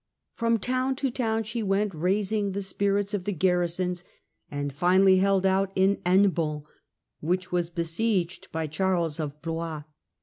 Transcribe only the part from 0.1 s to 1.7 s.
From town to town she